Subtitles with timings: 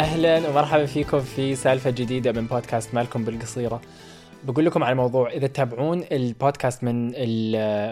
[0.00, 3.80] أهلا ومرحبا فيكم في سالفة جديدة من بودكاست مالكم بالطويلة.
[4.44, 7.06] بقول لكم على موضوع إذا تتابعون البودكاست من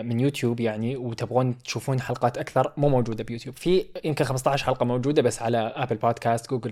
[0.08, 3.56] من يوتيوب يعني وتبغون تشوفون حلقات أكثر مو موجودة بيوتيوب.
[3.56, 6.70] في يمكن 15 حلقة موجودة بس على ابل بودكاست جوجل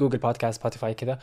[0.00, 1.18] جوجل بودكاست سبوتيفاي كذا.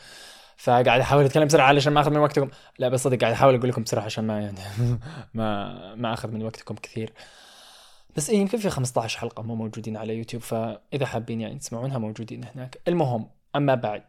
[0.56, 2.50] فقاعد أحاول أتكلم بسرعة علشان ما أخذ من وقتكم.
[2.78, 4.58] لا بس صدق قاعد أحاول أقول لكم بسرعة عشان ما يعني
[5.34, 7.12] ما ما أخذ من وقتكم كثير.
[8.16, 12.44] بس إيه يمكن في 15 حلقة مو موجودين على يوتيوب فإذا حابين يعني تسمعونها موجودين
[12.44, 12.82] هناك.
[12.88, 14.04] المهم أما بعد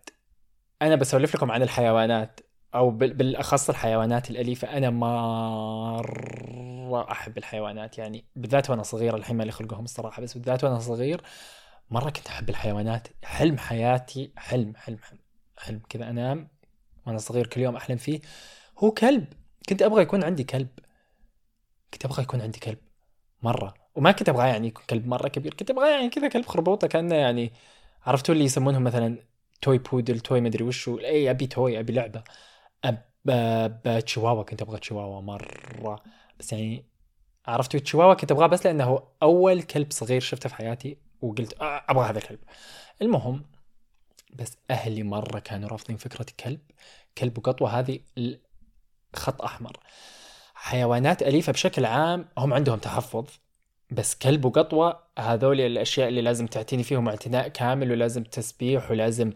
[0.81, 2.39] أنا بسولف لكم عن الحيوانات
[2.75, 4.77] أو بالأخص الحيوانات الأليفة.
[4.77, 6.01] أنا مرة
[7.11, 11.21] أحب الحيوانات يعني بالذات وأنا صغير الحين ما لي خلقهم الصراحة بس بالذات وأنا صغير
[11.89, 13.07] مرة كنت أحب الحيوانات.
[13.23, 15.19] حلم حياتي حلم حلم حلم,
[15.57, 16.47] حلم كذا أنام
[17.07, 18.21] وأنا صغير كل يوم أحلم فيه.
[18.79, 19.25] هو كلب.
[19.69, 20.69] كنت أبغى يكون عندي كلب.
[21.93, 22.77] كنت أبغى يكون عندي كلب
[23.41, 23.82] مرة.
[23.95, 27.15] وما كنت أبغى يعني يكون كلب مرة كبير كنت أبغى يعني كذا كلب خربوطة كأنه
[27.15, 27.51] يعني
[28.05, 29.17] عرفتوا اللي يسمونهم مثلا
[29.61, 32.23] توي بودل توي مدري وشو إي أبي توي أبي لعبة.
[32.83, 33.01] اب
[34.05, 36.03] تشيواوا كنت أبغى تشيواوا مرة.
[36.39, 36.85] بس يعني
[37.45, 42.09] عرفتوا تشيواوا كنت أبغاه بس لأنه أول كلب صغير شفته في حياتي وقلت آه، أبغى
[42.09, 42.39] هذا الكلب.
[43.01, 43.45] المهم
[44.33, 46.59] بس أهلي مرة كانوا رافضين فكرة كلب
[47.17, 47.99] كلب وقطوة هذه
[49.15, 49.77] خط أحمر.
[50.53, 53.25] حيوانات أليفة بشكل عام هم عندهم تحفظ.
[53.93, 59.31] بس كلب وقطوة هذول الأشياء اللي لازم تعتني فيهم اعتناء كامل ولازم تسبيح ولازم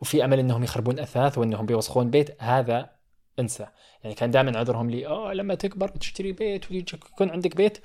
[0.00, 2.90] وفي أمل إنهم يخربون أثاث وإنهم بيوسخون بيت هذا
[3.38, 3.66] انسى.
[4.04, 7.78] يعني كان دائما عذرهم لي آه لما تكبر وتشتري بيت ويكون عندك بيت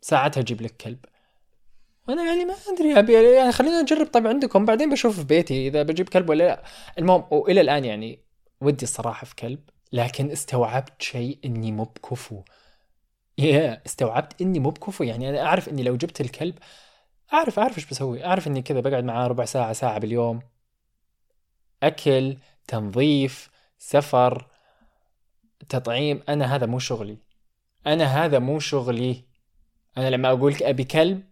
[0.00, 0.98] ساعتها أجيب لك كلب.
[2.08, 5.82] وأنا يعني ما أدري أبي يعني خلينا نجرب طيب عندكم بعدين بشوف في بيتي إذا
[5.82, 6.62] بجيب كلب ولا لا.
[6.98, 8.18] المهم وإلى الآن يعني
[8.60, 9.60] ودي الصراحة في كلب
[9.92, 12.42] لكن استوعبت شيء إني مو بكفو.
[13.50, 13.86] yeah.
[13.86, 15.04] استوعبت إني مو بكفو.
[15.04, 16.54] يعني أنا أعرف إني لو جبت الكلب
[17.32, 18.24] أعرف أعرف إيش بسوي.
[18.24, 20.40] أعرف إني كذا بقعد معاه ربع ساعة ساعة باليوم.
[21.82, 22.36] أكل
[22.68, 24.46] تنظيف سفر
[25.68, 26.22] تطعيم.
[26.28, 27.16] أنا هذا مو شغلي.
[27.86, 29.24] أنا هذا مو شغلي.
[29.98, 31.22] أنا لما أقول أبي كلب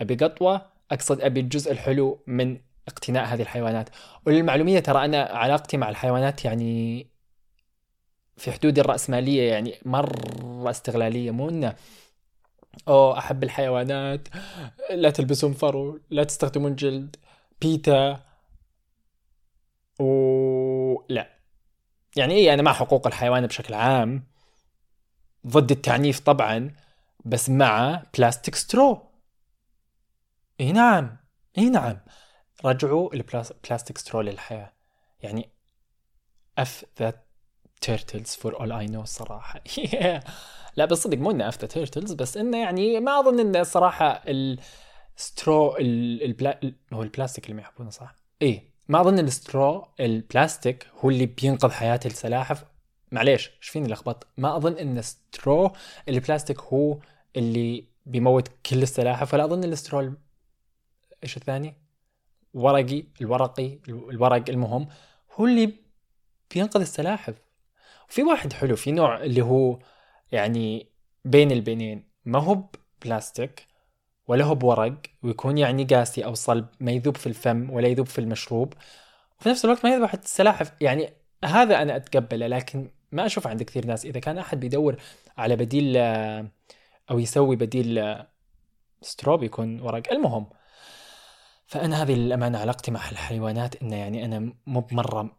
[0.00, 3.88] أبي قطوة أقصد أبي الجزء الحلو من اقتناء هذه الحيوانات.
[4.26, 7.06] وللمعلوميه ترى أنا علاقتي مع الحيوانات يعني
[8.38, 11.76] في حدود الرأسمالية يعني مرة استغلالية مو إنه
[12.88, 14.28] أوه أحب الحيوانات
[14.90, 17.16] لا تلبسون فرو لا تستخدمون جلد
[17.60, 18.28] PETA.
[20.00, 21.38] و لا.
[22.16, 24.26] يعني إيه أنا مع حقوق الحيوان بشكل عام
[25.46, 26.74] ضد التعنيف طبعا
[27.24, 29.02] بس مع plastic straw
[30.60, 31.16] إي نعم
[31.58, 31.98] إي نعم.
[32.64, 34.72] رجعوا ال plastic straw للحياة.
[35.20, 35.50] يعني
[36.58, 37.27] F that
[37.80, 39.62] turtles for all I know الصراحه
[40.76, 44.22] لا بس صدق مو انه F the turtles بس إنه يعني ما أظن إنه الصراحه
[45.18, 46.72] ال straw البلا...
[46.92, 48.72] هو البلاستيك اللي ما يحبونه صح؟ إيه.
[48.88, 52.64] ما أظن ال straw البلاستيك هو اللي بينقذ حياة السلاحف.
[53.12, 55.72] معليش إيش فيني لخبط؟ ما أظن إن straw
[56.08, 56.98] البلاستيك هو
[57.36, 60.12] اللي بيموت كل السلاحف ولا أظن ال straw
[61.22, 61.74] إيش الثاني؟
[62.54, 64.88] ورقي الورقي الورق المهم
[65.34, 65.72] هو اللي
[66.54, 67.34] بينقذ السلاحف.
[68.08, 69.78] في واحد حلو في نوع اللي هو
[70.32, 70.92] يعني
[71.24, 72.64] بين البينين ما هو
[73.04, 73.66] بلاستيك
[74.28, 78.18] ولا هو بورق ويكون يعني قاسي أو صلب ما يذوب في الفم ولا يذوب في
[78.18, 78.74] المشروب
[79.40, 80.72] وفي نفس الوقت ما يذبح السلاحف.
[80.80, 81.12] يعني
[81.44, 84.04] هذا أنا أتقبله لكن ما أشوف عند كثير ناس.
[84.04, 84.96] إذا كان أحد بيدور
[85.38, 85.96] على بديل
[87.10, 88.16] أو يسوي بديل
[89.02, 90.12] ستروب يكون ورق.
[90.12, 90.46] المهم
[91.66, 95.37] فأنا هذه للأمانة علاقتي مع الحيوانات إنه يعني أنا مو بمرة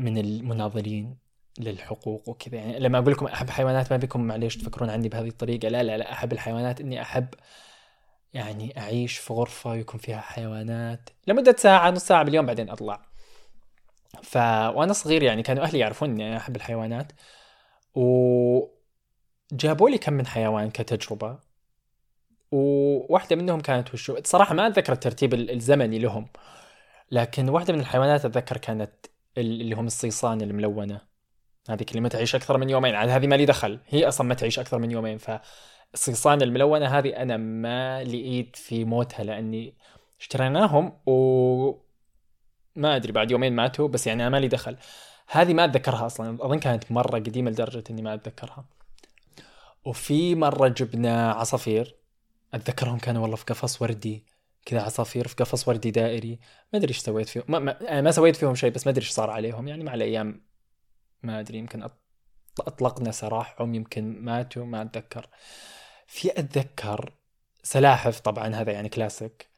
[0.00, 1.16] من المناضلين
[1.58, 2.56] للحقوق وكذا.
[2.56, 5.68] يعني لما أقول لكم أحب حيوانات ما بكم معليش تفكرون عني بهذه الطريقة.
[5.68, 7.34] لا لا لا أحب الحيوانات إني أحب
[8.34, 13.02] يعني أعيش في غرفة ويكون فيها حيوانات لمدة ساعة نص ساعة باليوم بعدين أطلع.
[14.22, 17.12] ف وأنا صغير يعني كانوا أهلي يعرفون إني أحب الحيوانات.
[17.94, 18.80] و
[19.52, 21.38] جابوا لي كم من حيوان كتجربة.
[22.52, 26.26] وواحدة منهم كانت وشو صراحة ما أتذكر الترتيب الزمني لهم.
[27.10, 28.90] لكن واحدة من الحيوانات أتذكر كانت
[29.38, 31.00] اللي هم الصيصان الملونة.
[31.68, 32.94] هذه كلمة تعيش أكثر من يومين.
[32.94, 33.80] عاد هذه ما لي دخل.
[33.88, 35.18] هي أصلا ما تعيش أكثر من يومين.
[35.18, 39.74] فالصيصان الملونة هذه أنا ما لقيت في موتها لأني
[40.20, 41.74] اشتريناهم و
[42.76, 44.76] ما أدري بعد يومين ماتوا بس يعني أنا ما لي دخل.
[45.28, 46.44] هذه ما أتذكرها أصلا.
[46.44, 48.64] أظن كانت مرة قديمة لدرجة إني ما أتذكرها.
[49.84, 51.96] وفي مرة جبنا عصافير.
[52.54, 54.24] أتذكرهم كانوا والله في قفص وردي.
[54.64, 56.38] كذا عصافير في قفص وردي دائري.
[56.72, 57.44] ما أدري إيش سويت فيهم.
[57.48, 59.68] ما, ما, ما سويت فيهم شيء بس ما أدري إيش صار عليهم.
[59.68, 60.46] يعني مع الأيام
[61.22, 61.88] ما أدري يمكن
[62.60, 65.28] أطلقنا سراحهم يمكن ماتوا ما أتذكر.
[66.06, 67.12] في أتذكر
[67.62, 69.48] سلاحف طبعا هذا يعني كلاسيك.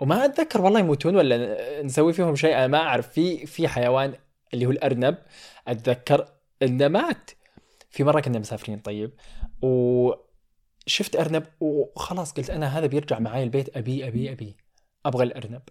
[0.00, 2.54] وما أتذكر والله يموتون ولا نسوي فيهم شيء.
[2.54, 3.08] أنا ما أعرف.
[3.08, 4.14] في في حيوان
[4.54, 5.18] اللي هو الأرنب.
[5.68, 6.28] أتذكر
[6.62, 7.30] إنه مات.
[7.90, 9.12] في مرة كنا مسافرين طيب.
[10.88, 13.76] وشفت أرنب وخلاص قلت أنا هذا بيرجع معي البيت.
[13.76, 14.56] أبي أبي أبي.
[15.06, 15.62] أبغى الأرنب.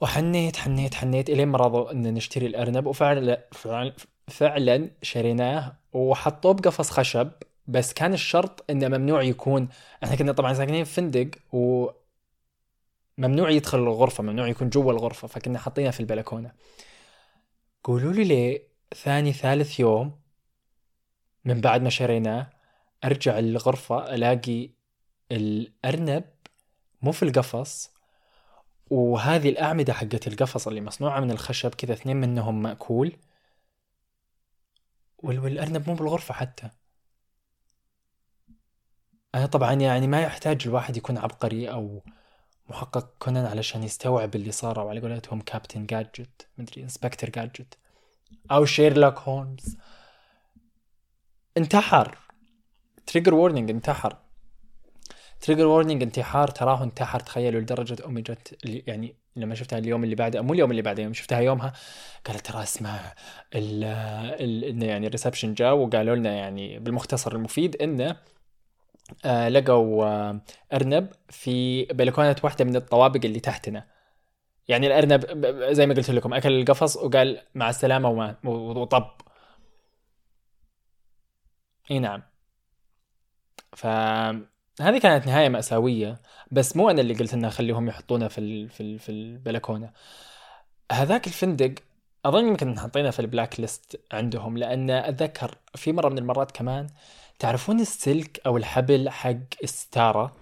[0.00, 2.86] وحنيت حنيت حنيت إلين ما رضوا إن نشتري الأرنب.
[2.86, 3.92] وفعلا فعلا,
[4.28, 7.30] فعلا شريناه وحطوه بقفص خشب.
[7.66, 9.68] بس كان الشرط إنه ممنوع يكون
[10.04, 11.90] إحنا كنا طبعا ساكنين في فندق و
[13.18, 15.28] ممنوع يدخل الغرفة ممنوع يكون جوا الغرفة.
[15.28, 16.52] فكنا حاطينه في البلكونة.
[17.84, 18.62] قولوا لي ليه
[18.96, 20.20] ثاني ثالث يوم
[21.44, 22.59] من بعد ما شريناه
[23.04, 24.70] أرجع الغرفة ألاقي
[25.32, 26.24] الأرنب
[27.02, 27.90] مو في القفص
[28.90, 33.16] وهذه الأعمدة حقت القفص اللي مصنوعة من الخشب كذا اثنين منهم مأكول.
[35.18, 36.70] والأرنب مو بالغرفة حتى.
[39.34, 42.02] أنا طبعا يعني ما يحتاج الواحد يكون عبقري أو
[42.68, 47.78] محقق كونان علشان يستوعب اللي صار أو على قولتهم captain Gadget مدري Inspector Gadget
[48.50, 49.76] أو شيرلوك هولمز
[51.56, 52.18] انتحر
[53.10, 54.16] تريجر وورنينج انتحر.
[55.40, 60.42] تريجر وورنينج انتحار تراه انتحر تخيلوا لدرجة امي جت يعني لما شفتها اليوم اللي بعده
[60.42, 61.72] مو اليوم اللي بعده يوم شفتها يومها
[62.26, 63.14] قالت ترى اسمع
[63.54, 68.16] إنه يعني ال reception جاء وقالوا لنا يعني بالمختصر المفيد إنه
[69.24, 70.40] آه لقوا آه
[70.72, 73.86] أرنب في بلكونة واحدة من الطوابق اللي تحتنا.
[74.68, 79.10] يعني الأرنب زي ما قلت لكم أكل القفص وقال مع السلامة وما وطب.
[81.90, 82.29] إي نعم.
[83.76, 83.86] ف
[84.80, 86.20] هذه كانت نهاية مأساوية
[86.50, 89.92] بس مو أنا اللي قلت إنه خليهم يحطونه في في في البلكونة.
[90.92, 91.74] هذاك الفندق
[92.24, 96.86] أظن يمكن حاطينه في البلاك ليست عندهم لأن أتذكر في مرة من المرات كمان
[97.38, 100.36] تعرفون السلك أو الحبل حق الستاره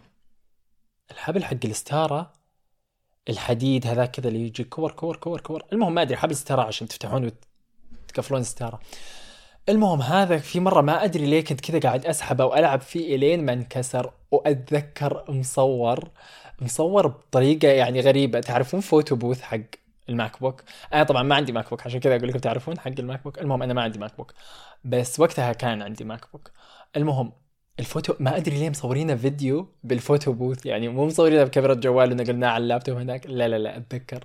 [1.10, 2.32] الحبل حق الستاره
[3.28, 5.64] الحديد هذاك كذا اللي يجي كور كور كور كور.
[5.72, 7.30] المهم ما أدري حبل ستاره عشان تفتحون
[8.08, 8.80] وتقفلون الستاره
[9.68, 13.52] المهم هذا في مرة ما أدري ليه كنت كذا قاعد أسحبه وألعب فيه إلين ما
[13.52, 16.10] انكسر وأتذكر مصور.
[16.60, 18.40] مصور بطريقة يعني غريبة.
[18.40, 19.58] تعرفون Photo Booth حق
[20.08, 20.62] ال MacBook
[20.94, 23.74] أنا طبعا ما عندي MacBook عشان كذا أقول لكم تعرفون حق ال MacBook المهم أنا
[23.74, 24.34] ما عندي MacBook
[24.84, 26.50] بس وقتها كان عندي MacBook
[26.96, 27.32] المهم
[27.78, 30.66] الفوتو ما أدري ليه مصورينه فيديو بال Photo Booth.
[30.66, 33.26] يعني مو مصورينه بكاميرا جوال ونقلناه على اللابتوب هناك.
[33.26, 34.24] لا لا لا أتذكر.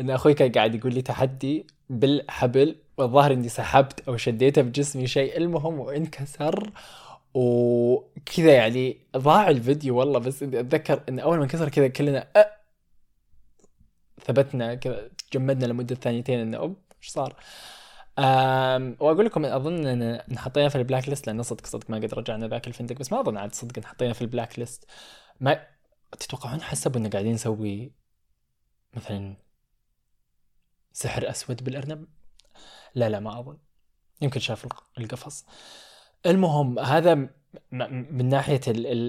[0.00, 5.36] إن أخوي كان قاعد يقول لي تحدي بالحبل والظاهر إني سحبت أو شديته بجسمي شيء.
[5.36, 6.70] المهم وانكسر
[7.34, 10.18] وكذا يعني ضاع الفيديو والله.
[10.18, 12.50] بس إني أتذكر إن أول ما انكسر كذا كلنا أه!
[14.26, 17.36] ثبتنا كذا تجمدنا لمدة ثانيتين إنه أوب إيش صار؟
[18.18, 22.66] وأقول لكم أظن إن حطينا في ال blacklist لأن صدق صدق ما قد رجعنا ذاك
[22.66, 24.84] الفندق بس ما أظن عاد صدق حطينا في ال blacklist.
[25.40, 25.66] ما
[26.20, 27.92] تتوقعون حسبوا إنه قاعدين نسوي
[28.94, 29.36] مثلا
[30.92, 32.06] سحر أسود بالأرنب؟
[32.94, 33.58] لا لا ما أظن.
[34.22, 34.66] يمكن شاف
[34.98, 35.46] القفص.
[36.26, 37.14] المهم هذا
[37.72, 38.60] من ناحية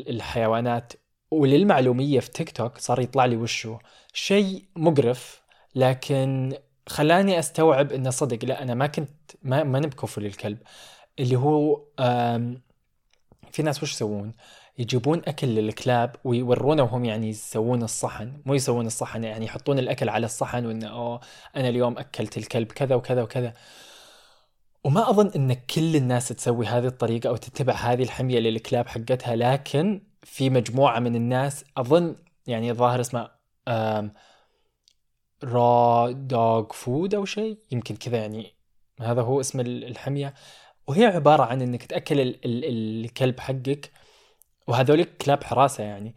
[0.10, 0.94] الحيوانات
[1.32, 3.80] وللمعلومية في تيك توك صار يطلع لي وشه
[4.14, 5.42] شيء مقرف
[5.76, 6.54] لكن
[6.90, 8.46] خلاني أستوعب إنه صدق.
[8.46, 9.10] لا أنا ما كنت
[9.44, 10.58] ما ما بكفر للكلب.
[11.20, 11.82] اللي هو
[13.52, 14.32] في ناس وش يسوون؟
[14.78, 18.42] يجيبون أكل للكلاب ويورونا وهم يعني يسوون الصحن.
[18.46, 21.20] مو يسوون الصحن يعني يحطون الأكل على الصحن وإنه أوه
[21.56, 23.54] أنا اليوم أكلت الكلب كذا وكذا وكذا.
[24.84, 30.02] وما أظن إن كل الناس تسوي هذه الطريقة أو تتبع هذه الحمية للكلاب حقتها لكن
[30.24, 32.16] في مجموعة من الناس أظن
[32.48, 33.30] يعني الظاهر اسمه
[35.44, 37.58] raw dog food أو شيء.
[37.72, 38.56] يمكن كذا يعني
[39.02, 40.34] هذا هو اسم الحمية.
[40.88, 43.92] وهي عبارة عن إنك تأكل الكلب حقك.
[44.68, 46.16] وهذول كلاب حراسة يعني.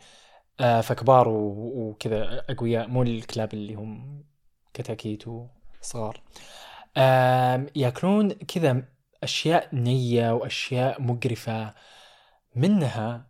[0.61, 2.89] آه فكبار وكذا أقوياء.
[2.89, 4.25] مو الكلاب اللي هم
[4.75, 6.23] كتاكيت وصغار.
[6.97, 8.83] آه يأكلون كذا
[9.23, 11.75] أشياء نية وأشياء مقرفة.
[12.55, 13.27] منها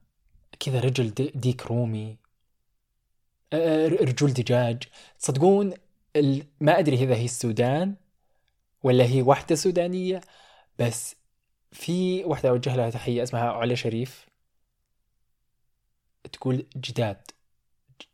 [0.60, 2.18] كذا رجل ديك رومي.
[3.54, 4.82] رجول دجاج.
[5.18, 5.74] تصدقون
[6.60, 7.94] ما أدري إذا هي السودان
[8.82, 10.20] ولا هي واحدة سودانية
[10.78, 11.16] بس
[11.72, 14.28] في واحدة أوجه لها تحية اسمها علا شريف.
[16.32, 17.20] تقول جداد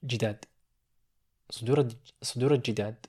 [0.04, 0.44] جداد.
[1.50, 1.88] صدور
[2.22, 3.06] صدور الجداد.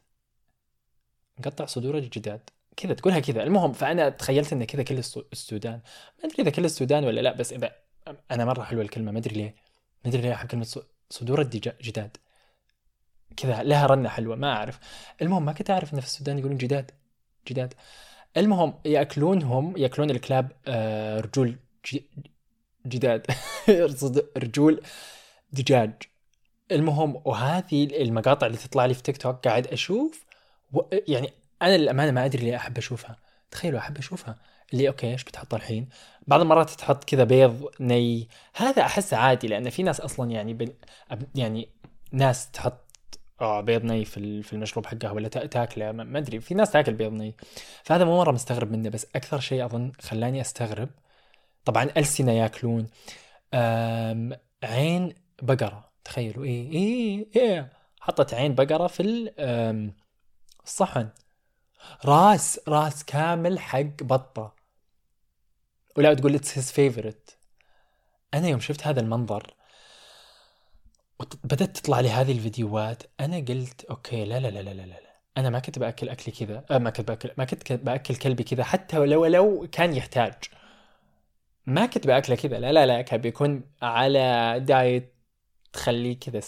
[1.39, 2.49] نقطع صدور الجداد.
[2.77, 3.43] كذا تقولها كذا.
[3.43, 4.97] المهم فأنا تخيلت إن كذا كل
[5.33, 5.81] السودان.
[6.19, 7.75] ما أدري إذا كل السودان ولا لا بس إذا
[8.31, 9.55] أنا مرة حلوة الكلمة ما أدري ليه.
[10.05, 10.67] ما أدري ليه أحب كلمة
[11.09, 12.17] صدور الجداد
[13.37, 14.79] كذا لها رنة حلوة ما أعرف.
[15.21, 16.91] المهم ما كنت أعرف إن في السودان يقولون جداد.
[17.47, 17.73] جداد.
[18.37, 21.55] المهم يأكلونهم يأكلون الكلاب آه، رجول
[22.85, 23.25] جداد.
[24.37, 24.81] رجول
[25.53, 25.93] دجاج.
[26.71, 30.25] المهم وهذه المقاطع اللي تطلع لي في تيك توك قاعد أشوف
[30.73, 30.81] و...
[31.07, 33.17] يعني أنا للأمانة ما أدري ليه أحب أشوفها.
[33.51, 34.37] تخيلوا أحب أشوفها.
[34.73, 35.89] اللي أوكي إيش بتحط الحين؟
[36.27, 38.27] بعض المرات تحط كذا بيض ني.
[38.55, 40.77] هذا أحس عادي لأن في ناس أصلا يعني.
[41.35, 41.69] يعني
[42.11, 42.85] ناس تحط
[43.41, 46.39] آه بيض ني في في المشروب حقها ولا تاكله ما أدري.
[46.39, 47.35] في ناس تاكل بيض ني.
[47.83, 50.89] فهذا مو مرة مستغرب منه بس أكثر شيء أظن خلاني أستغرب
[51.65, 52.87] طبعا ألسنة ياكلون
[54.63, 55.91] عين بقرة.
[56.03, 57.69] تخيلوا إيه إيه إيه
[57.99, 59.31] حطت عين بقرة في
[60.65, 61.09] الصحن.
[62.05, 64.55] راس راس كامل حق بطة.
[65.97, 67.37] ولا تقول it's his favorite
[68.33, 69.53] أنا يوم شفت هذا المنظر
[71.43, 75.15] بدأت تطلع لي هذه الفيديوهات أنا قلت okay لا لا لا لا لا, لا.
[75.37, 78.63] أنا ما كنت بأكل أكلي كذا أه ما كنت بأكل ما كنت بأكل كلبي كذا
[78.63, 80.33] حتى لو لو كان يحتاج.
[81.65, 85.13] ما كنت بأكله كذا لا لا لا كان بيكون على diet
[85.73, 86.41] تخليه كذا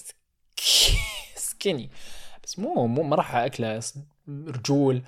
[1.36, 1.90] skinny.
[2.44, 3.82] بس مو مو ما راح أكله
[4.30, 5.04] رجول.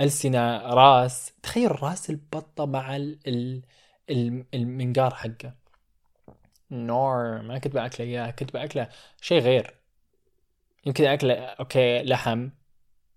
[0.00, 1.32] ألسنة راس.
[1.42, 3.62] تخيل راس البطة مع ال
[4.10, 5.54] ال المنقار حقه.
[6.70, 8.88] نور ما كنت بأكله اياه كنت بأكله.
[9.20, 9.74] شيء غير.
[10.86, 12.50] يمكن أكله okay لحم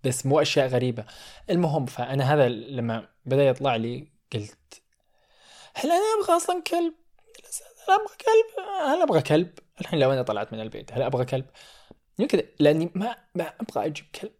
[0.03, 1.05] بس مو أشياء غريبة.
[1.49, 4.81] المهم فأنا هذا لما بدأ يطلع لي قلت
[5.75, 6.93] هل أنا أبغى أصلا كلب؟
[7.87, 8.65] هل أبغى كلب.
[8.93, 11.45] هل أبغى كلب؟ الحين لو أنا طلعت من البيت هل أبغى كلب؟
[12.19, 14.31] يمكن لأني ما ما أبغى أجيب كلب.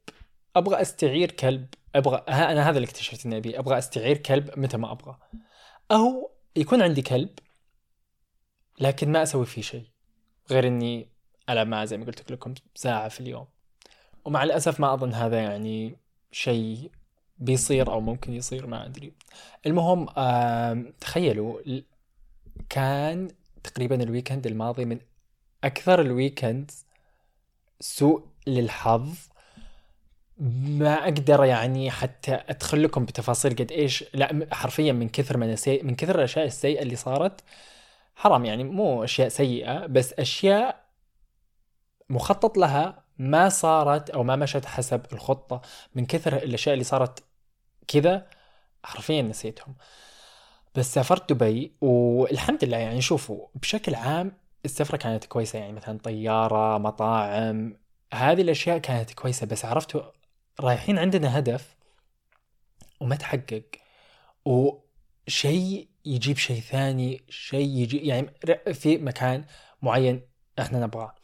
[0.56, 1.68] أبغى أستعير كلب.
[1.96, 5.18] أبغى أنا هذا اللي اكتشفت إني ابي أبغى أستعير كلب متى ما أبغى.
[5.92, 7.40] أو يكون عندي كلب
[8.80, 9.86] لكن ما أسوي فيه شيء.
[10.52, 11.10] غير إني
[11.50, 13.48] ألعب معه زي ما قلت لكم ساعة في اليوم.
[14.26, 15.96] ومع الأسف ما أظن هذا يعني
[16.32, 16.92] شيء
[17.38, 19.14] بيصير أو ممكن يصير ما أدري.
[19.66, 20.06] المهم
[21.00, 21.62] تخيلوا
[22.70, 23.28] كان
[23.64, 25.00] تقريبا ال weekend الماضي من
[25.64, 26.72] أكثر ال weekend
[27.80, 29.16] سوء للحظ
[30.40, 34.06] ما أقدر يعني حتى أدخل لكم بتفاصيل قد إيش.
[34.14, 37.42] لا حرفيا من كثر من السيء من كثر الأشياء السيئة اللي صارت
[38.16, 40.86] حرام يعني مو أشياء سيئة بس أشياء
[42.10, 45.62] مخطط لها ما صارت أو ما مشت حسب الخطة.
[45.96, 47.24] من كثر الأشياء اللي صارت
[47.88, 48.28] كذا
[48.84, 49.76] حرفيا نسيتهم.
[50.76, 54.32] بس سافرت دبي والحمد لله يعني شوفوا بشكل عام
[54.66, 55.60] السفرة كانت كويسة.
[55.60, 57.78] يعني مثلا طيارة مطاعم
[58.14, 60.02] هذه الأشياء كانت كويسة بس عرفتوا
[60.60, 61.76] رايحين عندنا هدف
[63.00, 63.64] وما تحقق
[64.46, 68.34] وشيء يجيب شيء ثاني شيء يجي يعني
[68.74, 69.46] في مكان
[69.82, 70.22] معين
[70.60, 71.16] إحنا نبغاه.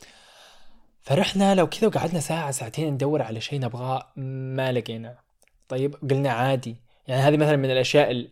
[1.01, 4.11] فرحنا لو كذا وقعدنا ساعة ساعتين ندور على شيء نبغاه
[4.55, 5.17] ما لقينا.
[5.67, 6.75] طيب قلنا عادي.
[7.07, 8.27] يعني هذه مثلا من الأشياء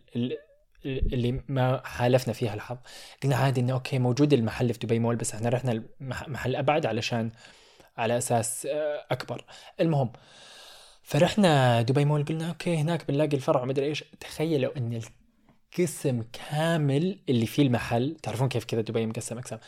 [0.84, 2.76] اللي ما حالفنا فيها الحظ.
[3.22, 7.30] قلنا عادي إنه okay موجود المحل في دبي مول بس إحنا رحنا المحل أبعد علشان
[7.96, 9.44] على أساس آه، أكبر.
[9.80, 10.12] المهم
[11.04, 14.04] فرحنا دبي مول قلنا okay هناك بنلاقي الفرع ومدري إيش.
[14.20, 15.00] تخيلوا إن
[15.72, 19.58] القسم كامل اللي فيه المحل تعرفون كيف كذا دبي مقسم أقسام؟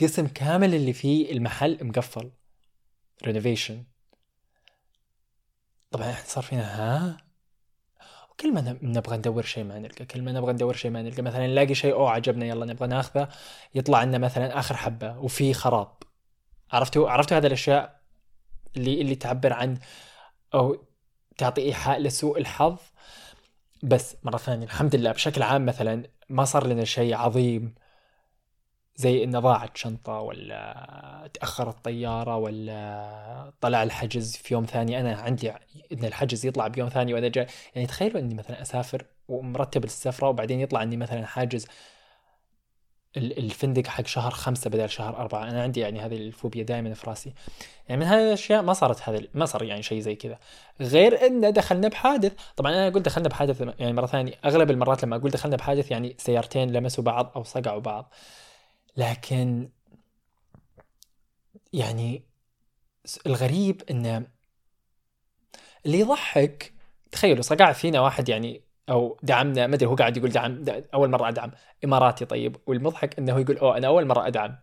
[0.00, 2.30] قسم كامل اللي فيه المحل مقفل.
[3.24, 3.84] رينوفيشن
[5.90, 7.16] طبعا إحنا صار فينا ها؟
[8.40, 11.22] كل ما نبغى ندور شيء ما نلقى كل ما نبغى ندور شيء ما نلقى.
[11.22, 13.28] مثلا نلاقي شيء أوه عجبنا يلا نبغى ناخذه.
[13.74, 15.96] يطلع لنا مثلا آخر حبة وفي خراب.
[16.72, 18.00] عرفتوا؟ عرفتوا هذه الأشياء
[18.76, 19.78] اللي اللي تعبر عن
[20.54, 20.84] أو
[21.38, 22.76] تعطي إيحاء لسوء الحظ.
[23.82, 27.74] بس مرة ثانية الحمد لله بشكل عام مثلا ما صار لنا شيء عظيم
[28.96, 35.00] زي انه ضاعت شنطة ولا تأخرت طيارة ولا طلع الحجز في يوم ثاني.
[35.00, 35.50] أنا عندي
[35.92, 37.46] إن الحجز يطلع بيوم ثاني وأنا جاي.
[37.74, 41.66] يعني تخيلوا إني مثلا أسافر ومرتب السفره وبعدين يطلع إني مثلا حاجز
[43.16, 45.42] الفندق حق شهر خمسة بدل شهر أربعة.
[45.42, 47.32] أنا عندي يعني هذه الفوبيا دائما في راسي.
[47.88, 50.38] يعني من هذه الأشياء ما صارت هذا ما صار يعني شيء زي كذا.
[50.80, 52.32] غير أن دخلنا بحادث.
[52.56, 54.34] طبعا أنا أقول دخلنا بحادث يعني مرة ثانية.
[54.44, 58.12] أغلب المرات لما أقول دخلنا بحادث يعني سيارتين لمسوا بعض أو صقعوا بعض.
[58.96, 59.68] لكن
[61.72, 62.22] يعني
[63.26, 64.26] الغريب إنه
[65.86, 66.72] اللي يضحك
[67.12, 70.64] تخيلوا صقع فينا واحد يعني أو دعمنا ما أدري هو قاعد يقول دعم,
[70.94, 71.50] أول مرة أدعم.
[71.84, 72.56] إماراتي طيب.
[72.66, 74.56] والمضحك إنه يقول أوه أنا أول مرة أدعم.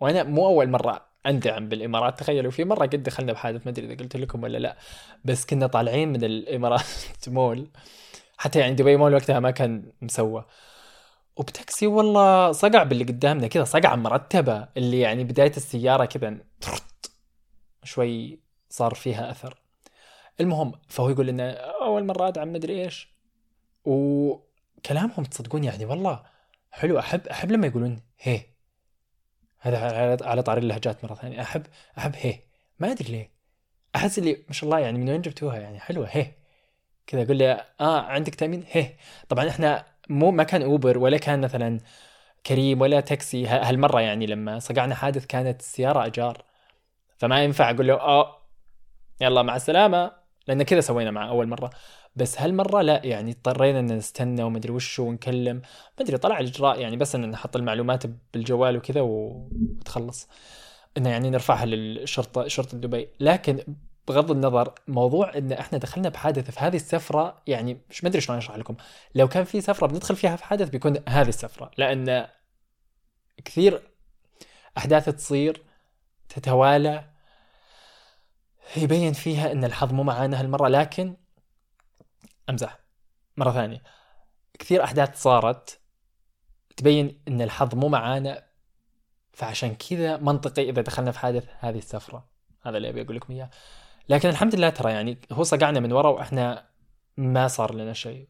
[0.00, 2.18] وأنا مو أول مرة أندعم بالإمارات.
[2.20, 4.76] تخيلوا في مرة قد دخلنا بحادث ما أدري إذا قلت لكم ولا لا.
[5.24, 6.84] بس كنا طالعين من الإمارات
[7.28, 7.68] مول.
[8.38, 10.44] حتى يعني دبي مول وقتها ما كان مسوى.
[11.36, 16.36] وبتاكسي والله صقع باللي قدامنا كذا صقعة مرتبة اللي يعني بداية السيارة كذا
[17.84, 18.40] شوي
[18.70, 19.54] صار فيها أثر.
[20.40, 23.08] المهم فهو يقول لنا أول مرة أدعم مدري إيش.
[23.84, 26.22] وكلامهم تصدقون يعني والله
[26.70, 26.98] حلو.
[26.98, 28.40] أحب أحب لما يقولون هي.
[29.60, 31.40] هذا على- طاري اللهجات مرة ثانية.
[31.42, 31.62] أحب
[31.98, 32.38] أحب هي.
[32.78, 33.30] ما أدري ليه.
[33.96, 36.08] أحس اللي ما شاء الله يعني من وين جبتوها يعني حلوة.
[36.10, 36.32] هي.
[37.06, 38.94] كذا أقول لي آه عندك تأمين؟ هي.
[39.28, 41.80] طبعا إحنا مو ما كان أوبر ولا كان مثلا
[42.46, 46.44] كريم ولا تاكسي هالمرة يعني لما صقعنا حادث كانت السياره أجار.
[47.18, 48.36] فما ينفع أقول له آه
[49.20, 50.19] يلا مع السلامة.
[50.46, 51.70] لأن كذا سوينا مع أول مرة.
[52.16, 55.56] بس هالمرة لا يعني اضطرينا إن نستنى ومدري وش ونكلم.
[55.56, 58.02] ما أدري طلع الإجراء يعني بس إن نحط المعلومات
[58.34, 60.28] بالجوال وكذا وتخلص.
[60.96, 63.08] إنه يعني نرفعها للشرطة شرطة دبي.
[63.20, 63.60] لكن
[64.08, 68.56] بغض النظر موضوع إن إحنا دخلنا بحادث في هذه السفرة يعني مش مدري شلون أشرح
[68.56, 68.76] لكم.
[69.14, 71.70] لو كان في سفرة بندخل فيها في حادث بيكون هذه السفرة.
[71.78, 72.26] لأن
[73.44, 73.82] كثير
[74.78, 75.62] أحداث تصير
[76.28, 77.04] تتوالى
[78.76, 81.16] يبين فيها إن الحظ مو معانا هالمرة لكن
[82.50, 82.78] أمزح
[83.36, 83.82] مرة ثانية.
[84.58, 85.80] كثير أحداث صارت
[86.76, 88.44] تبين إن الحظ مو معانا
[89.32, 92.28] فعشان كذا منطقي إذا دخلنا في حادث هذه السفرة.
[92.62, 93.50] هذا اللي أبي أقول لكم إياه.
[94.08, 96.66] لكن الحمد لله ترى يعني هو صقعنا من ورا وإحنا
[97.16, 98.28] ما صار لنا شيء.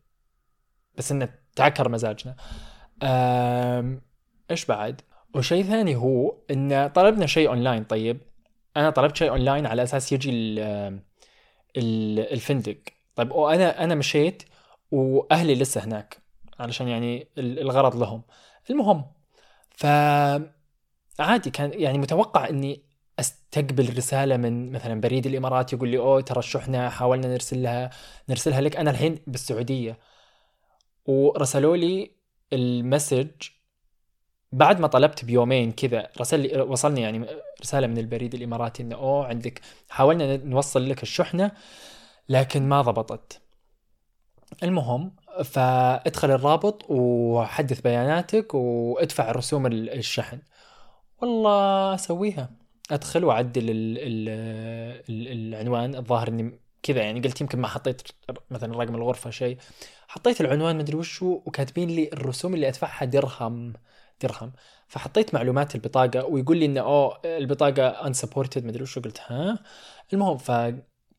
[0.94, 2.36] بس إنه تعكر مزاجنا.
[4.50, 5.00] إيش بعد؟
[5.34, 8.29] وشيء ثاني هو إن طلبنا شيء أونلاين طيب.
[8.76, 10.58] أنا طلبت شيء اونلاين على أساس يجي ال...
[11.76, 12.20] ال...
[12.32, 12.78] الفندق.
[13.14, 14.42] طيب وأنا أنا مشيت
[14.90, 16.18] وأهلي لسه هناك
[16.60, 18.22] علشان يعني ال- الغرض لهم.
[18.70, 19.04] المهم
[19.70, 19.86] ف
[21.20, 22.82] عادي كان يعني متوقع إني
[23.18, 27.90] أستقبل رسالة من مثلا بريد الإمارات يقول لي أوه ترى الشحنه حاولنا نرسل لها
[28.28, 28.76] نرسلها لك.
[28.76, 29.98] أنا الحين بالسعودية.
[31.06, 32.10] ورسلوا لي
[32.52, 33.30] المسج
[34.52, 37.26] بعد ما طلبت بيومين كذا رسل لي وصلني يعني
[37.60, 41.52] رسالة من البريد الإماراتي إنه أوه عندك حاولنا نوصل لك الشحنة
[42.28, 43.40] لكن ما ضبطت.
[44.62, 45.12] المهم
[45.44, 50.38] فادخل الرابط وحدث بياناتك وادفع رسوم ال- الشحن.
[51.22, 52.50] والله اسويها
[52.90, 54.28] أدخل وأعدل ال ال
[55.08, 55.94] ال العنوان.
[55.94, 58.02] الظاهر إني كذا يعني قلت يمكن ما حطيت
[58.50, 59.58] مثلا رقم الغرفة شيء.
[60.08, 63.72] حطيت العنوان مدري وش هو وكاتبين لي الرسوم اللي أدفعها درهم.
[64.22, 64.52] درهم.
[64.88, 69.58] فحطيت معلومات البطاقة ويقول لي إنه أوه البطاقة unsupported مدري وش قلت ها؟
[70.12, 70.50] المهم ف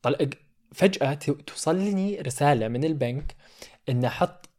[0.02, 0.30] طل-
[0.74, 1.14] فجاه
[1.48, 3.36] توصلني رسالة من البنك
[3.90, 4.50] ان أحط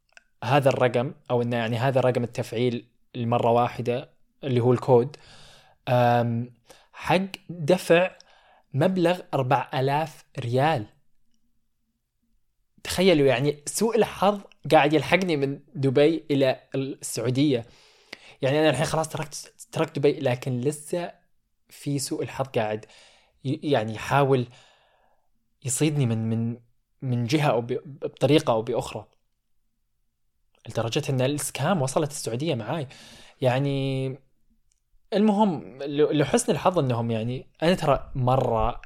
[0.44, 4.10] هذا الرقم أو إنه يعني هذا رقم التفعيل المره واحدة
[4.44, 5.16] اللي هو الكود
[6.92, 8.10] حق دفع
[8.74, 10.86] مبلغ 4000 ريال.
[12.84, 14.40] تخيلوا يعني سوء الحظ
[14.72, 17.64] قاعد يلحقني من دبي إلى السعودية.
[18.42, 21.12] يعني أنا الحين خلاص تركت تركت دبي لكن لسه
[21.68, 22.86] في سوء الحظ قاعد.
[23.44, 24.46] يعني يحاول
[25.64, 26.56] يصيدني من من
[27.02, 29.06] من جهة أو بطريقة أو بأخرى.
[30.68, 32.88] لدرجة إن السكام وصلت السعودية معاي.
[33.40, 34.08] يعني
[35.12, 38.80] المهم لحسن الحظ إنهم يعني أنا ترى مرة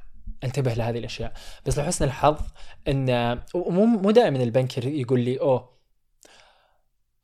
[0.45, 1.33] أنتبه لهذه الأشياء
[1.67, 2.41] بس لحسن الحظ
[2.89, 5.76] إن مو مو دائما البنك يقول لي أوه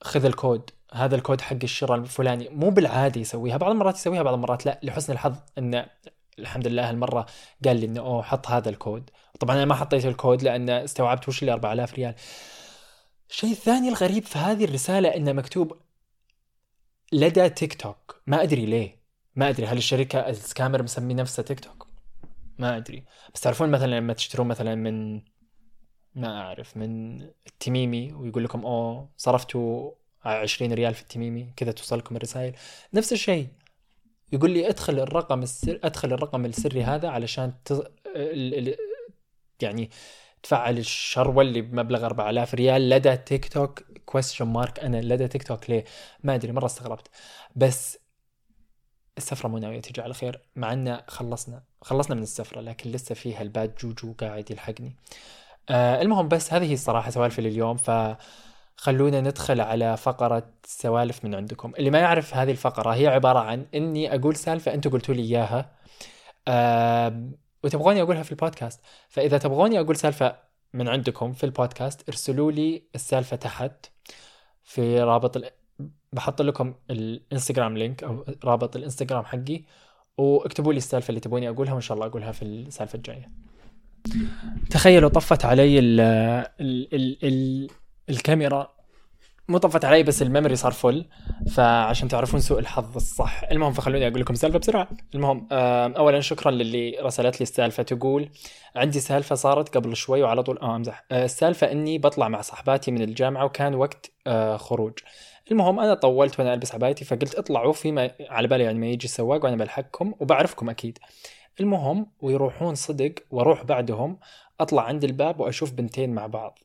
[0.03, 2.49] خذ الكود هذا الكود حق الشراء الفلاني.
[2.49, 4.81] مو بالعادي يسويها بعض المرات يسويها بعض المرات لا.
[4.83, 5.87] لحسن الحظ إن
[6.39, 7.27] الحمد لله هالمرة
[7.65, 9.11] قال لي إنه أوه حط هذا الكود.
[9.41, 12.15] طبعا أنا ما حطيت الكود لأن استوعبت وش اللي 4000 ريال.
[13.31, 15.77] الشيء الثاني الغريب في هذه الرسالة إنه مكتوب
[17.13, 18.23] لدى تيك توك.
[18.27, 19.03] ما أدري ليه.
[19.37, 21.87] ما أدري هل الشركة السكامر مسمي نفسها تيك توك؟
[22.59, 23.05] ما أدري.
[23.35, 25.23] بس تعرفون مثلا لما تشترون مثلا من
[26.15, 29.91] ما أعرف من التميمي ويقول لكم أوه صرفتوا
[30.25, 32.55] 20 ريال في التميمي كذا توصلكم الرسائل.
[32.95, 33.49] نفس الشيء
[34.33, 37.73] يقول لي ادخل الرقم السر ادخل الرقم السري هذا علشان ت...
[38.17, 38.77] ال...
[39.63, 39.91] يعني
[40.43, 45.71] تفعل الشروة اللي بمبلغ 4000 ريال لدى تيك توك question mark أنا لدى تيك توك
[45.71, 45.85] ليه؟
[46.23, 47.09] ما أدري مرة استغربت.
[47.57, 47.99] بس
[49.19, 53.43] السفرة مو ناوية تجي على خير مع ان خلصنا خلصنا من السفرة لكن لسه فيها
[53.43, 54.87] ال bad juju قاعد يلحقني.
[54.87, 61.73] آه المهم بس هذه هي الصراحة سوالفي لليوم فخلونا ندخل على فقرة سوالف من عندكم.
[61.79, 65.71] اللي ما يعرف هذه الفقرة هي عبارة عن إني أقول سالفة أنتم قلتوا لي إياها
[66.49, 67.31] آه
[67.65, 68.81] وتبغوني أقولها في البودكاست.
[69.09, 70.37] فإذا تبغوني أقول سالفة
[70.75, 73.87] من عندكم في البودكاست ارسلوا لي السالفة تحت
[74.65, 75.51] في رابط ال...
[76.13, 79.65] بحط لكم الإنستغرام link أو رابط الإنستغرام حقي
[80.19, 83.52] واكتبوا لي السالفة اللي تبوني أقولها وإن شاء الله أقولها في السالفة الجاية.
[84.71, 87.69] تخيلوا طفت علي ال ال ال ال
[88.11, 88.73] الكاميرا
[89.49, 91.07] مو طفت علي بس ال memory صار full
[91.51, 93.43] فعشان تعرفون سوء الحظ الصح.
[93.51, 94.89] المهم فخلوني أقول لكم سالفة بسرعة.
[95.15, 97.83] المهم اولا شكرا للي رسلت لي السالفة.
[97.83, 98.29] تقول
[98.77, 101.05] عندي سالفة صارت قبل شوي وعلى طول آه أمزح.
[101.13, 104.13] السالفة إني بطلع مع صحباتي من الجامعة وكان وقت
[104.57, 104.93] خروج.
[105.51, 109.45] المهم أنا طولت وأنا ألبس عبايتي فقلت اطلعوا فيما على بالي يعني ما يجي السواق
[109.45, 110.99] وأنا بلحقكم وبعرفكم أكيد.
[111.61, 114.19] المهم ويروحون صدق وأروح بعدهم
[114.61, 116.59] أطلع عند الباب وأشوف بنتين مع بعض.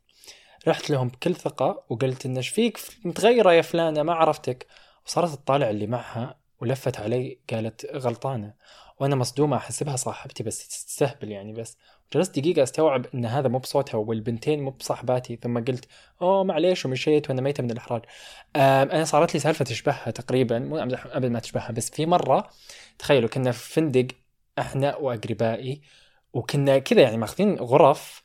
[0.68, 4.68] رحت لهم بكل ثقة وقلت إن إيش فيك؟ متغيرة يا فلانة ما عرفتك.
[5.06, 8.54] وصارت تطالع اللي معها ولفت علي قالت غلطانة.
[9.00, 11.78] وأنا مصدومة أحسبها صاحبتي بس تستهبل يعني بس.
[12.14, 15.36] جلست دقيقة أستوعب إن هذا مو بصوتها والبنتين مو بصاحباتي.
[15.36, 15.86] ثم قلت
[16.22, 18.02] أوه معليش ومشيت وأنا ميتة من الإحراج.
[18.56, 22.50] أنا صارت لي سالفة تشبهها تقريبا مو ابدا ما تشبهها بس في مرة
[23.00, 24.08] تخيلوا كنا في فندق
[24.60, 25.82] إحنا وأقربائي
[26.34, 28.24] وكنا كذا يعني ماخذين غرف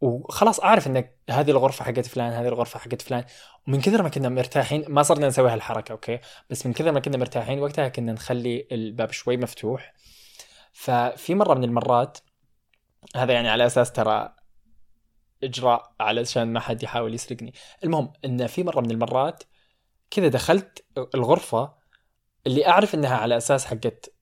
[0.00, 3.24] وخلاص أعرف إن هذه الغرفة حقت فلان هذه الغرفة حقت فلان.
[3.68, 6.18] ومن كثر ما كنا مرتاحين ما صرنا نسوي هالحركة أوكي؟
[6.50, 9.94] بس من كثر ما كنا مرتاحين وقتها كنا نخلي الباب شوي مفتوح.
[10.72, 12.18] ففي مرة من المرات
[13.16, 14.34] هذا يعني على أساس ترى
[15.44, 17.54] إجراء علشان ما حد يحاول يسرقني.
[17.84, 19.42] المهم إن في مرة من المرات
[20.10, 21.74] كذا دخلت الغرفة
[22.46, 24.13] اللي أعرف إنها على أساس حقت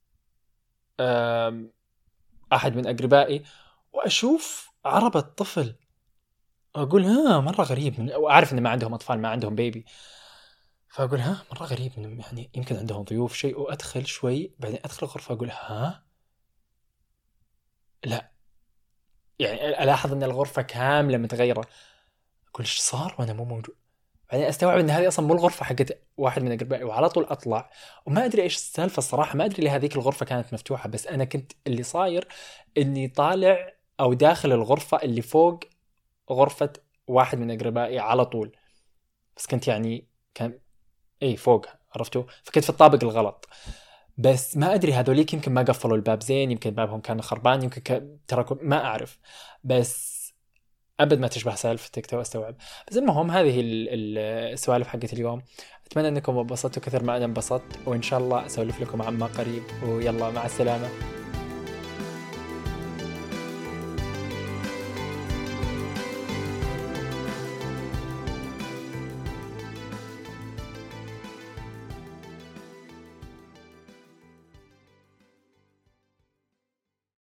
[2.53, 3.45] أحد من أقربائي
[3.93, 5.77] وأشوف عربة طفل.
[6.77, 8.01] أقول ها مرة غريب.
[8.01, 8.13] من...
[8.15, 9.85] وأعرف إن ما عندهم أطفال ما عندهم بيبي
[10.89, 13.59] فأقول ها مرة غريب من يعني يمكن عندهم ضيوف شيء.
[13.61, 16.05] وأدخل شوي بعدين أدخل الغرفة أقول ها؟
[18.05, 18.33] لا.
[19.39, 21.61] يعني ألاحظ إن الغرفة كاملة متغيرة.
[22.49, 23.77] أقول إيش صار؟ وأنا مو موجود
[24.33, 27.71] بعدين أستوعب إن هذه أصلا مو الغرفة حقت واحد من أقربائي وعلى طول أطلع.
[28.07, 31.53] وما أدري إيش السالفة الصراحة ما أدري ليه هذيك الغرفة كانت مفتوحة بس أنا كنت
[31.67, 32.29] اللي صاير
[32.79, 35.65] إني طالع أو داخل الغرفة اللي فوق
[36.31, 36.73] غرفة
[37.07, 38.57] واحد من أقربائي على طول.
[39.37, 40.59] بس كنت يعني كان
[41.23, 43.49] إي فوق عرفتوا؟ فكنت في الطابق الغلط.
[44.19, 48.19] بس ما أدري هذوليك يمكن ما قفلوا الباب زين يمكن بابهم كان خربان يمكن ك...
[48.29, 49.19] تركوا ما أعرف.
[49.65, 50.22] بس
[51.03, 52.55] أبد ما تشبه سالفتك تو أستوعب.
[52.91, 55.43] بس المهم هذه السوالف حقت اليوم.
[55.87, 59.63] أتمنى أنكم انبسطتوا كثر ما أنا انبسطت وإن شاء الله أسولف لكم عما قريب.
[59.87, 60.89] ويلا مع السلامة.